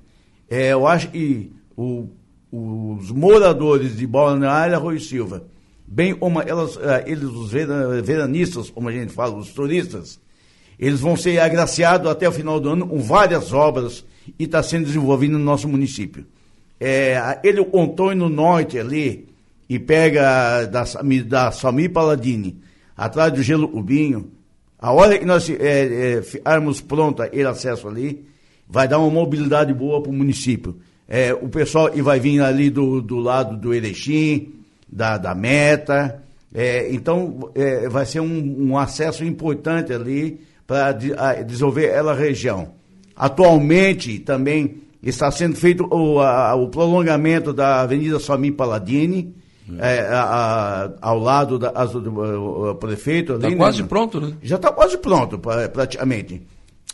É, 0.49 0.73
eu 0.73 0.85
acho 0.85 1.09
que 1.09 1.51
o, 1.77 2.09
os 2.51 3.09
moradores 3.11 3.95
de 3.95 4.05
Balneário 4.05 4.75
Arroio 4.75 4.99
Silva 4.99 5.45
bem 5.91 6.15
uma, 6.21 6.41
elas, 6.43 6.77
eh, 6.77 7.03
eles, 7.07 7.25
os 7.25 7.51
veranistas, 7.51 8.69
como 8.69 8.87
a 8.87 8.93
gente 8.93 9.11
fala, 9.11 9.35
os 9.35 9.49
turistas, 9.49 10.21
eles 10.79 11.01
vão 11.01 11.17
ser 11.17 11.37
agraciados 11.39 12.09
até 12.09 12.27
o 12.29 12.31
final 12.31 12.61
do 12.61 12.69
ano 12.69 12.87
com 12.87 12.99
várias 12.99 13.51
obras 13.51 14.05
e 14.39 14.45
está 14.45 14.63
sendo 14.63 14.85
desenvolvido 14.85 15.37
no 15.37 15.43
nosso 15.43 15.67
município. 15.67 16.25
É, 16.79 17.39
ele, 17.43 17.59
o 17.59 17.81
Antônio 17.81 18.29
Norte 18.29 18.79
ali, 18.79 19.27
e 19.67 19.77
pega 19.77 20.65
da, 20.65 20.83
da 21.25 21.51
Sami 21.51 21.89
Paladini, 21.89 22.57
atrás 22.95 23.33
do 23.33 23.41
Gelo 23.41 23.69
Ubinho, 23.77 24.31
a 24.79 24.91
hora 24.91 25.17
que 25.17 25.25
nós 25.25 25.49
é, 25.49 26.17
é, 26.17 26.21
ficarmos 26.21 26.81
prontos 26.81 27.27
ele 27.31 27.47
acesso 27.47 27.87
ali, 27.87 28.25
vai 28.67 28.87
dar 28.87 28.97
uma 28.97 29.11
mobilidade 29.11 29.73
boa 29.73 30.01
para 30.01 30.11
o 30.11 30.13
município. 30.13 30.77
É, 31.07 31.33
o 31.33 31.49
pessoal 31.49 31.91
e 31.93 32.01
vai 32.01 32.19
vir 32.19 32.41
ali 32.41 32.69
do, 32.69 33.01
do 33.01 33.17
lado 33.17 33.57
do 33.57 33.73
Erechim, 33.73 34.53
da, 34.91 35.17
da 35.17 35.35
meta. 35.35 36.23
É, 36.53 36.91
então, 36.93 37.51
é, 37.53 37.87
vai 37.89 38.05
ser 38.05 38.21
um, 38.21 38.71
um, 38.71 38.77
acesso 38.77 39.23
importante 39.23 39.93
ali 39.93 40.39
para 40.65 40.93
de, 40.93 41.11
desenvolver 41.45 41.89
ela 41.89 42.13
região. 42.13 42.73
Atualmente, 43.15 44.19
também 44.19 44.81
está 45.03 45.29
sendo 45.29 45.55
feito 45.55 45.85
o, 45.91 46.19
a, 46.19 46.55
o 46.55 46.69
prolongamento 46.69 47.53
da 47.53 47.81
Avenida 47.81 48.19
Sami 48.19 48.51
Paladini. 48.51 49.35
É, 49.79 50.01
a, 50.01 50.23
a, 50.23 50.91
ao 51.01 51.19
lado 51.19 51.59
da, 51.59 51.69
do, 51.85 52.01
do, 52.01 52.75
prefeito. 52.75 53.33
Está 53.35 53.55
quase 53.55 53.81
né? 53.81 53.87
pronto, 53.87 54.19
né? 54.19 54.33
Já 54.41 54.55
está 54.55 54.71
quase 54.71 54.97
pronto, 54.97 55.39
praticamente. 55.39 56.45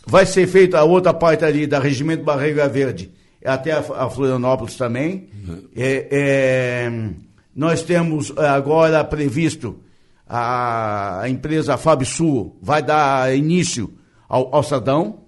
Vai 0.06 0.26
ser 0.26 0.46
feita 0.46 0.78
a 0.78 0.84
outra 0.84 1.12
parte 1.12 1.44
ali 1.44 1.66
da 1.66 1.78
Regimento 1.78 2.24
Barriga 2.24 2.68
Verde, 2.68 3.10
até 3.44 3.72
a, 3.72 3.78
a 3.78 4.10
Florianópolis 4.10 4.76
também. 4.76 5.28
Uhum. 5.46 5.64
É, 5.76 6.08
é 6.10 7.10
nós 7.58 7.82
temos 7.82 8.32
eh, 8.36 8.46
agora 8.46 9.02
previsto 9.02 9.80
a, 10.28 11.22
a 11.22 11.28
empresa 11.28 11.76
FabSul 11.76 12.56
vai 12.62 12.80
dar 12.80 13.34
início 13.36 13.92
ao, 14.28 14.54
ao 14.54 14.62
Sadão, 14.62 15.24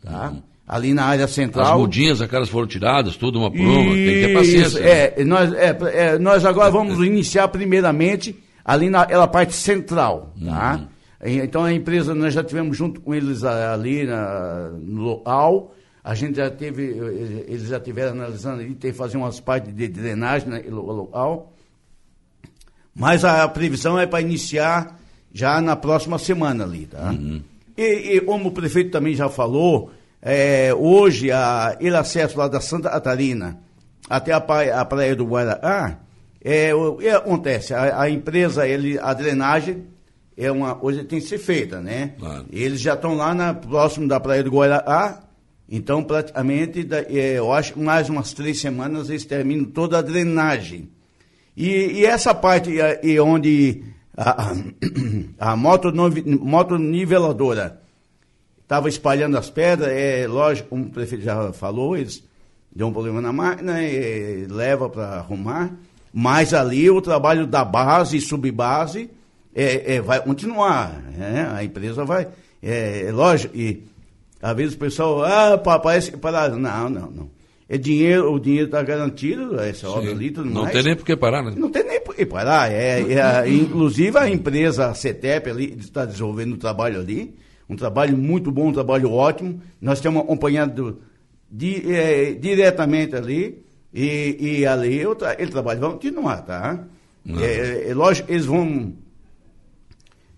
tá? 0.00 0.30
Uhum. 0.30 0.42
Ali 0.66 0.94
na 0.94 1.04
área 1.04 1.26
central. 1.26 1.74
As 1.74 1.80
mudinhas, 1.80 2.20
aquelas 2.20 2.48
foram 2.48 2.66
tiradas, 2.66 3.16
tudo 3.16 3.38
uma 3.38 3.50
por 3.50 3.60
uma, 3.60 3.94
tem 3.94 4.06
que 4.06 4.26
ter 4.26 4.34
paciência. 4.34 4.78
É, 4.78 5.14
né? 5.18 5.24
nós, 5.24 5.52
é, 5.52 5.78
é, 5.92 6.18
nós 6.18 6.44
agora 6.44 6.70
vamos 6.70 7.04
iniciar 7.04 7.48
primeiramente 7.48 8.36
ali 8.64 8.88
naquela 8.88 9.26
parte 9.26 9.54
central, 9.54 10.32
tá? 10.44 10.76
Uhum. 10.76 10.88
Então 11.24 11.64
a 11.64 11.72
empresa, 11.72 12.14
nós 12.14 12.34
já 12.34 12.42
tivemos 12.42 12.76
junto 12.76 13.00
com 13.00 13.14
eles 13.14 13.44
ali 13.44 14.04
na, 14.04 14.70
no 14.70 15.02
local, 15.02 15.74
a 16.02 16.14
gente 16.14 16.36
já 16.36 16.50
teve, 16.50 16.82
eles 17.46 17.68
já 17.68 17.78
tiveram 17.78 18.12
analisando 18.12 18.60
ali, 18.60 18.74
tem 18.74 18.90
que 18.90 18.96
fazer 18.96 19.16
umas 19.16 19.38
partes 19.38 19.72
de 19.72 19.86
drenagem 19.86 20.48
no 20.68 20.82
local. 20.82 21.52
Mas 22.94 23.24
a 23.24 23.48
previsão 23.48 23.98
é 23.98 24.06
para 24.06 24.20
iniciar 24.20 24.98
já 25.32 25.60
na 25.60 25.76
próxima 25.76 26.18
semana 26.18 26.64
ali, 26.64 26.86
tá? 26.86 27.10
Uhum. 27.10 27.40
E, 27.76 28.16
e, 28.16 28.20
como 28.20 28.48
o 28.48 28.52
prefeito 28.52 28.90
também 28.90 29.14
já 29.14 29.28
falou, 29.28 29.90
é, 30.22 30.72
hoje 30.72 31.32
a, 31.32 31.76
ele 31.80 31.96
acesso 31.96 32.38
lá 32.38 32.46
da 32.46 32.60
Santa 32.60 32.88
Catarina 32.88 33.58
até 34.08 34.32
a 34.32 34.40
praia, 34.40 34.76
a 34.76 34.84
praia 34.84 35.16
do 35.16 35.26
Guará, 35.26 35.98
é, 36.40 36.72
o 36.74 36.96
que 36.96 37.08
acontece? 37.08 37.74
A, 37.74 38.02
a, 38.02 38.10
empresa, 38.10 38.66
ele, 38.66 38.98
a 38.98 39.12
drenagem 39.12 39.84
é 40.36 40.50
uma 40.50 40.76
que 40.76 41.04
tem 41.04 41.20
que 41.20 41.26
ser 41.26 41.38
feita, 41.38 41.80
né? 41.80 42.14
Claro. 42.18 42.46
Eles 42.52 42.80
já 42.80 42.94
estão 42.94 43.14
lá 43.14 43.34
na, 43.34 43.52
próximo 43.52 44.06
da 44.06 44.20
praia 44.20 44.44
do 44.44 44.50
Guará, 44.50 45.22
então 45.68 46.04
praticamente, 46.04 46.86
é, 46.90 47.38
eu 47.38 47.52
acho 47.52 47.72
que 47.72 47.80
mais 47.80 48.08
umas 48.08 48.32
três 48.32 48.60
semanas 48.60 49.10
eles 49.10 49.24
terminam 49.24 49.64
toda 49.64 49.98
a 49.98 50.02
drenagem. 50.02 50.88
E, 51.56 51.68
e 51.68 52.06
essa 52.06 52.34
parte 52.34 52.70
e 53.02 53.18
onde 53.18 53.82
a, 54.16 54.54
a 55.52 55.56
moto, 55.56 55.92
moto 56.40 56.78
niveladora 56.78 57.81
estava 58.72 58.88
espalhando 58.88 59.36
as 59.36 59.50
pedras, 59.50 59.90
é 59.90 60.26
lógico, 60.26 60.70
como 60.70 60.86
o 60.86 60.90
prefeito 60.90 61.22
já 61.22 61.52
falou, 61.52 61.94
eles 61.94 62.24
deu 62.74 62.86
um 62.86 62.92
problema 62.92 63.20
na 63.20 63.30
máquina, 63.30 63.82
e 63.82 64.46
leva 64.46 64.88
para 64.88 65.18
arrumar, 65.18 65.76
mas 66.10 66.54
ali 66.54 66.88
o 66.88 67.02
trabalho 67.02 67.46
da 67.46 67.66
base 67.66 68.16
e 68.16 68.20
subbase 68.20 69.10
é, 69.54 69.96
é, 69.96 70.00
vai 70.00 70.22
continuar, 70.22 71.02
né? 71.14 71.52
a 71.54 71.62
empresa 71.62 72.02
vai, 72.02 72.28
é, 72.62 73.08
é 73.08 73.12
lógico, 73.12 73.54
e 73.54 73.84
às 74.40 74.56
vezes 74.56 74.74
o 74.74 74.78
pessoal, 74.78 75.22
ah, 75.22 75.58
parece 75.58 76.10
que 76.10 76.16
parado. 76.16 76.58
Não, 76.58 76.88
não, 76.88 77.10
não 77.10 77.30
é 77.68 77.76
dinheiro, 77.78 78.32
o 78.32 78.40
dinheiro 78.40 78.66
está 78.66 78.82
garantido, 78.82 79.58
essa 79.60 79.86
Sim. 79.86 79.92
obra 79.92 80.10
ali 80.10 80.30
tudo 80.30 80.50
Não 80.50 80.62
mais. 80.62 80.74
tem 80.74 80.82
nem 80.82 80.96
por 80.96 81.06
que 81.06 81.16
parar, 81.16 81.42
né? 81.42 81.54
Não 81.56 81.70
tem 81.70 81.84
nem 81.84 82.00
por 82.00 82.14
que 82.14 82.26
parar. 82.26 82.70
É, 82.72 83.00
é, 83.00 83.48
inclusive 83.48 84.18
a 84.18 84.28
empresa 84.28 84.88
a 84.88 84.94
CETEP 84.94 85.48
ali 85.48 85.76
está 85.78 86.04
desenvolvendo 86.04 86.54
um 86.54 86.58
trabalho 86.58 87.00
ali, 87.00 87.34
um 87.72 87.76
trabalho 87.76 88.16
muito 88.16 88.50
bom, 88.50 88.68
um 88.68 88.72
trabalho 88.72 89.10
ótimo. 89.10 89.60
Nós 89.80 90.00
temos 90.00 90.22
acompanhado 90.22 91.00
di, 91.50 91.92
é, 91.92 92.32
diretamente 92.32 93.16
ali 93.16 93.62
e, 93.92 94.58
e 94.60 94.66
ali 94.66 94.98
eu, 94.98 95.16
ele 95.38 95.50
trabalho 95.50 95.80
vai 95.80 95.90
continuar, 95.90 96.42
tá? 96.42 96.84
É, 97.40 97.90
é, 97.90 97.94
lógico, 97.94 98.30
eles 98.30 98.46
vão 98.46 98.92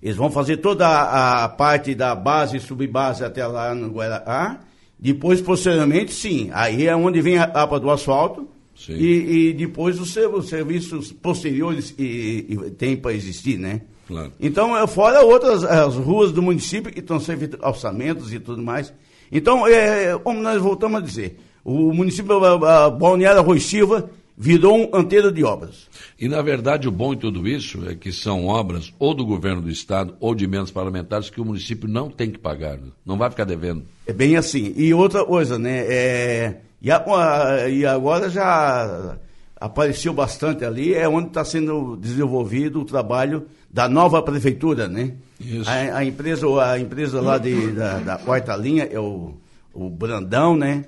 Eles 0.02 0.16
vão 0.16 0.30
fazer 0.30 0.58
toda 0.58 0.86
a, 0.86 1.44
a 1.44 1.48
parte 1.48 1.94
da 1.94 2.14
base 2.14 2.60
subbase 2.60 3.24
até 3.24 3.46
lá 3.46 3.74
no 3.74 3.88
Guará. 3.90 4.60
Depois, 4.98 5.40
posteriormente, 5.40 6.12
sim. 6.12 6.50
Aí 6.52 6.86
é 6.86 6.94
onde 6.94 7.20
vem 7.20 7.38
a 7.38 7.44
etapa 7.44 7.80
do 7.80 7.90
asfalto. 7.90 8.48
E, 8.88 9.50
e, 9.50 9.52
depois 9.52 10.00
os, 10.00 10.14
os, 10.16 10.48
serviços 10.48 11.12
posteriores 11.12 11.94
e, 11.96 12.46
e 12.48 12.70
tem 12.72 12.96
para 12.96 13.12
existir, 13.12 13.56
né? 13.56 13.82
Claro. 14.06 14.32
Então, 14.38 14.76
é, 14.76 14.86
fora 14.86 15.22
outras 15.22 15.64
as 15.64 15.94
ruas 15.96 16.32
do 16.32 16.42
município 16.42 16.92
que 16.92 17.00
estão 17.00 17.18
sendo 17.18 17.58
orçamentos 17.62 18.32
e 18.32 18.38
tudo 18.38 18.62
mais. 18.62 18.92
Então, 19.32 19.66
é, 19.66 20.18
como 20.18 20.40
nós 20.40 20.60
voltamos 20.60 20.98
a 20.98 21.00
dizer, 21.00 21.38
o 21.64 21.92
município 21.92 22.38
Balneário 22.98 23.40
Arroz 23.40 23.64
Silva 23.64 24.10
virou 24.36 24.76
um 24.76 24.96
anteiro 24.96 25.32
de 25.32 25.44
obras. 25.44 25.88
E, 26.20 26.28
na 26.28 26.42
verdade, 26.42 26.88
o 26.88 26.92
bom 26.92 27.14
em 27.14 27.16
tudo 27.16 27.46
isso 27.46 27.88
é 27.88 27.94
que 27.94 28.12
são 28.12 28.46
obras 28.46 28.92
ou 28.98 29.14
do 29.14 29.24
governo 29.24 29.62
do 29.62 29.70
Estado 29.70 30.14
ou 30.20 30.34
de 30.34 30.44
emendas 30.44 30.70
parlamentares 30.70 31.30
que 31.30 31.40
o 31.40 31.44
município 31.44 31.88
não 31.88 32.10
tem 32.10 32.30
que 32.30 32.38
pagar, 32.38 32.78
não 33.06 33.16
vai 33.16 33.30
ficar 33.30 33.44
devendo. 33.44 33.84
É 34.06 34.12
bem 34.12 34.36
assim. 34.36 34.74
E 34.76 34.92
outra 34.92 35.24
coisa, 35.24 35.58
né? 35.58 35.86
É, 35.88 36.60
e, 36.82 36.90
a, 36.90 37.68
e 37.68 37.86
agora 37.86 38.28
já 38.28 39.16
apareceu 39.56 40.12
bastante 40.12 40.64
ali, 40.64 40.92
é 40.92 41.08
onde 41.08 41.28
está 41.28 41.44
sendo 41.44 41.96
desenvolvido 41.96 42.80
o 42.80 42.84
trabalho 42.84 43.46
da 43.74 43.88
nova 43.88 44.22
prefeitura, 44.22 44.86
né? 44.86 45.14
A, 45.66 45.98
a, 45.98 46.04
empresa, 46.04 46.46
a 46.64 46.78
empresa 46.78 47.20
lá 47.20 47.38
de, 47.38 47.72
da, 47.72 47.98
da 47.98 48.16
quarta 48.16 48.54
linha 48.54 48.88
é 48.90 49.00
o, 49.00 49.34
o 49.74 49.90
Brandão, 49.90 50.56
né? 50.56 50.84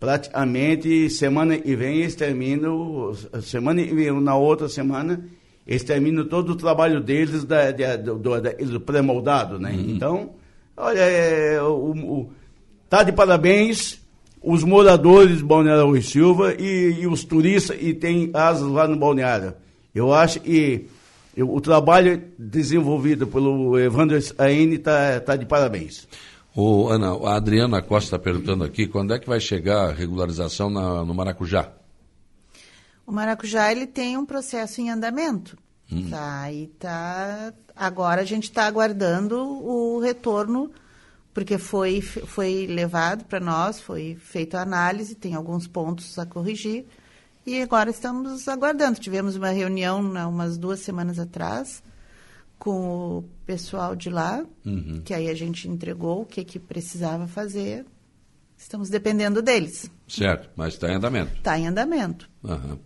praticamente 0.00 1.08
semana 1.08 1.56
que 1.56 1.74
vem 1.76 2.00
eles 2.00 2.14
terminam, 2.14 3.14
semana 3.42 3.80
e 3.80 3.94
vem, 3.94 4.20
na 4.20 4.36
outra 4.36 4.68
semana, 4.68 5.24
eles 5.66 5.82
terminam 5.82 6.26
todo 6.26 6.50
o 6.50 6.56
trabalho 6.56 7.00
deles 7.00 7.44
da, 7.44 7.70
da, 7.70 7.96
do, 7.96 8.18
do 8.18 8.80
pré-moldado, 8.80 9.58
né? 9.58 9.72
Uhum. 9.72 9.84
Então, 9.88 10.30
olha, 10.76 10.98
é, 10.98 11.62
o, 11.62 11.92
o, 11.92 12.30
tá 12.88 13.02
de 13.02 13.12
parabéns 13.12 13.98
os 14.42 14.62
moradores 14.62 15.38
de 15.38 15.44
Balneário 15.44 15.86
Rui 15.86 16.02
Silva 16.02 16.54
e, 16.58 17.00
e, 17.00 17.06
os 17.06 17.24
turistas 17.24 17.78
e 17.80 17.94
tem 17.94 18.30
asas 18.34 18.68
lá 18.68 18.86
no 18.86 18.96
Balneário. 18.96 19.54
Eu 19.94 20.12
acho 20.12 20.40
que 20.40 20.86
eu, 21.36 21.52
o 21.52 21.60
trabalho 21.60 22.22
desenvolvido 22.38 23.26
pelo 23.26 23.78
Evandro 23.78 24.18
Aine 24.38 24.76
está 24.76 25.20
tá 25.20 25.36
de 25.36 25.46
parabéns. 25.46 26.06
O, 26.54 26.88
Ana, 26.88 27.12
a 27.28 27.34
Adriana 27.34 27.82
Costa 27.82 28.16
está 28.16 28.18
perguntando 28.18 28.62
aqui 28.62 28.86
quando 28.86 29.12
é 29.12 29.18
que 29.18 29.28
vai 29.28 29.40
chegar 29.40 29.88
a 29.88 29.92
regularização 29.92 30.70
na, 30.70 31.04
no 31.04 31.12
Maracujá? 31.12 31.72
O 33.04 33.12
Maracujá 33.12 33.72
ele 33.72 33.86
tem 33.86 34.16
um 34.16 34.24
processo 34.24 34.80
em 34.80 34.90
andamento. 34.90 35.58
Hum. 35.92 36.08
Tá, 36.08 36.50
e 36.52 36.68
tá, 36.78 37.52
agora 37.76 38.22
a 38.22 38.24
gente 38.24 38.44
está 38.44 38.66
aguardando 38.66 39.36
o 39.36 39.98
retorno, 40.00 40.70
porque 41.34 41.58
foi, 41.58 42.00
foi 42.00 42.66
levado 42.68 43.24
para 43.24 43.40
nós, 43.40 43.80
foi 43.80 44.16
feita 44.18 44.58
a 44.58 44.62
análise, 44.62 45.14
tem 45.14 45.34
alguns 45.34 45.66
pontos 45.66 46.18
a 46.18 46.24
corrigir. 46.24 46.86
E 47.46 47.60
agora 47.60 47.90
estamos 47.90 48.48
aguardando. 48.48 48.98
Tivemos 48.98 49.36
uma 49.36 49.50
reunião 49.50 50.16
há 50.16 50.26
umas 50.26 50.56
duas 50.56 50.80
semanas 50.80 51.18
atrás 51.18 51.82
com 52.58 53.18
o 53.18 53.24
pessoal 53.44 53.94
de 53.94 54.08
lá, 54.08 54.44
uhum. 54.64 55.02
que 55.04 55.12
aí 55.12 55.28
a 55.28 55.34
gente 55.34 55.68
entregou 55.68 56.22
o 56.22 56.26
que, 56.26 56.42
que 56.44 56.58
precisava 56.58 57.26
fazer. 57.26 57.84
Estamos 58.56 58.88
dependendo 58.88 59.42
deles. 59.42 59.90
Certo, 60.08 60.48
mas 60.56 60.74
está 60.74 60.88
em 60.88 60.94
andamento. 60.94 61.36
Está 61.36 61.58
em 61.58 61.66
andamento. 61.66 62.30
Uhum. 62.42 62.78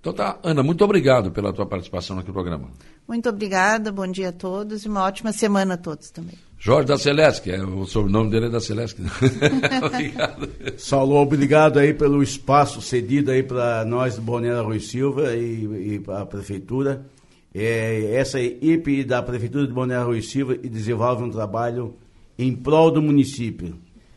Então 0.00 0.12
tá, 0.12 0.38
Ana, 0.42 0.62
muito 0.62 0.82
obrigado 0.82 1.30
pela 1.30 1.52
tua 1.52 1.66
participação 1.66 2.18
aqui 2.18 2.28
no 2.28 2.34
programa. 2.34 2.70
Muito 3.06 3.28
obrigada, 3.28 3.92
bom 3.92 4.06
dia 4.06 4.30
a 4.30 4.32
todos 4.32 4.84
e 4.84 4.88
uma 4.88 5.02
ótima 5.02 5.32
semana 5.32 5.74
a 5.74 5.76
todos 5.76 6.10
também. 6.10 6.38
Jorge 6.60 6.86
da 6.86 6.98
Celeste, 6.98 7.50
é, 7.50 7.60
o 7.64 7.86
sobrenome 7.86 8.30
dele 8.30 8.46
é 8.46 8.50
da 8.50 8.60
Celeste. 8.60 9.02
obrigado. 9.82 10.48
Saulo, 10.76 11.16
obrigado 11.16 11.78
aí 11.78 11.92
pelo 11.92 12.22
espaço 12.22 12.80
cedido 12.80 13.32
aí 13.32 13.42
para 13.42 13.84
nós 13.84 14.14
do 14.14 14.22
Balneário 14.22 14.64
Rui 14.64 14.78
Silva 14.78 15.34
e, 15.34 15.94
e 15.94 15.98
para 15.98 16.20
a 16.20 16.26
prefeitura 16.26 17.04
é, 17.54 18.14
essa 18.14 18.40
equipe 18.40 19.02
da 19.02 19.22
Prefeitura 19.22 19.66
de 19.66 19.72
Balneário 19.72 20.08
Rui 20.08 20.22
Silva 20.22 20.56
desenvolve 20.56 21.24
um 21.24 21.30
trabalho 21.30 21.96
em 22.38 22.54
prol 22.54 22.90
do 22.90 23.02
município, 23.02 23.76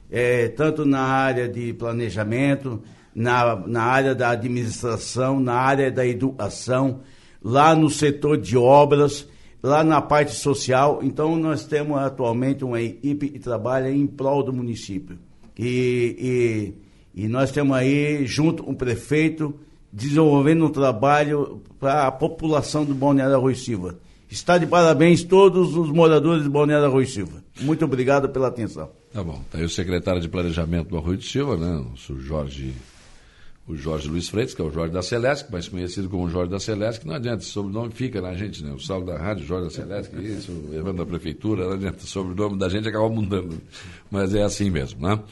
é, 0.10 0.48
tanto 0.50 0.86
na 0.86 1.02
área 1.02 1.50
de 1.50 1.74
planejamento, 1.74 2.82
na, 3.14 3.56
na 3.68 3.84
área 3.84 4.14
da 4.14 4.30
administração, 4.30 5.40
na 5.40 5.56
área 5.56 5.92
da 5.92 6.06
educação, 6.06 7.02
lá 7.44 7.76
no 7.76 7.90
setor 7.90 8.38
de 8.38 8.56
obras, 8.56 9.28
lá 9.64 9.82
na 9.82 10.02
parte 10.02 10.36
social. 10.36 11.00
Então, 11.02 11.38
nós 11.38 11.64
temos 11.64 11.98
atualmente 11.98 12.66
uma 12.66 12.82
equipe 12.82 13.30
que 13.30 13.40
trabalha 13.40 13.90
em 13.90 14.06
prol 14.06 14.44
do 14.44 14.52
município. 14.52 15.18
E, 15.58 16.74
e, 17.16 17.24
e 17.24 17.28
nós 17.30 17.52
temos 17.52 17.76
aí, 17.78 18.26
junto 18.26 18.64
com 18.64 18.72
o 18.72 18.76
prefeito, 18.76 19.56
desenvolvendo 19.92 20.66
um 20.66 20.70
trabalho 20.70 21.62
para 21.80 22.08
a 22.08 22.12
população 22.12 22.84
do 22.84 22.94
Balneário 22.94 23.36
Arroz 23.36 23.64
Silva. 23.64 23.98
Está 24.30 24.58
de 24.58 24.66
parabéns 24.66 25.24
todos 25.24 25.78
os 25.78 25.92
moradores 25.92 26.44
do 26.44 26.50
Balneário 26.50 26.88
Arroz 26.88 27.14
Silva. 27.14 27.44
Muito 27.62 27.86
obrigado 27.86 28.28
pela 28.30 28.48
atenção. 28.48 28.90
Tá 29.14 29.24
bom. 29.24 29.40
Está 29.46 29.60
aí 29.60 29.64
o 29.64 29.70
secretário 29.70 30.20
de 30.20 30.28
Planejamento 30.28 30.90
do 30.90 30.98
Arroio 30.98 31.18
de 31.18 31.26
Silva, 31.26 31.56
né? 31.56 31.86
O 32.10 32.20
Jorge, 32.20 32.74
o 33.66 33.76
Jorge 33.78 34.10
Luiz 34.10 34.28
Freitas, 34.28 34.54
que 34.54 34.62
é 34.62 34.66
o 34.66 34.72
Jorge 34.72 34.94
da 34.94 35.02
Celeste, 35.02 35.50
mais 35.50 35.70
conhecido 35.70 36.10
como 36.10 36.30
Jorge 36.30 36.52
da 36.52 36.60
Celeste, 36.60 37.08
não 37.08 37.16
adianta, 37.16 37.44
esse 37.44 37.52
sobrenome 37.52 37.92
fica 37.94 38.22
na 38.22 38.34
gente, 38.34 38.64
né? 38.64 38.74
O 38.74 38.80
saldo 38.80 39.06
da 39.06 39.18
rádio, 39.18 39.46
Jorge 39.46 39.66
da 39.66 39.72
Celeste, 39.72 40.16
isso, 40.22 40.52
o 40.52 40.74
Evandro 40.74 41.06
da 41.06 41.06
Prefeitura, 41.06 41.66
não 41.66 41.74
adianta, 41.74 42.00
o 42.04 42.08
sobrenome 42.08 42.58
da 42.58 42.68
gente 42.68 42.90
acaba 42.90 43.08
mudando. 43.08 43.62
Mas 44.12 44.36
é 44.36 44.44
assim 44.44 44.70
mesmo, 44.70 45.08
né? 45.08 45.20